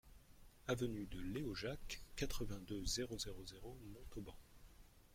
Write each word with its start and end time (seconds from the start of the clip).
Avenue 0.67 1.05
de 1.11 1.19
Léojac, 1.21 2.01
quatre-vingt-deux, 2.15 2.83
zéro 2.87 3.19
zéro 3.19 3.45
zéro 3.45 3.77
Montauban 3.93 4.35